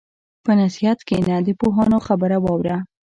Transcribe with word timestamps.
په 0.43 0.51
نصیحت 0.61 0.99
کښېنه، 1.07 1.35
د 1.47 1.49
پوهانو 1.59 1.97
خبره 2.07 2.37
واوره. 2.43 2.77